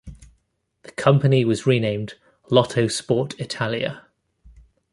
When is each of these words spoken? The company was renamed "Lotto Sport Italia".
The 0.81 0.89
company 0.93 1.45
was 1.45 1.67
renamed 1.67 2.15
"Lotto 2.49 2.87
Sport 2.87 3.39
Italia". 3.39 4.01